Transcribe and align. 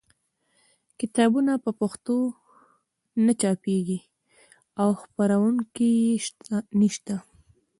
کتابونه 0.99 1.53
په 1.63 1.71
پښتو 1.79 2.17
نه 3.25 3.33
چاپېږي 3.41 3.99
او 4.81 4.89
خپرونکي 5.01 5.89
یې 6.05 6.15
نشته. 6.79 7.15